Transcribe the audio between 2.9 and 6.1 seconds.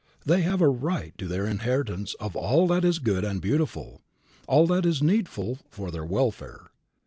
good and beautiful, all that is needful for their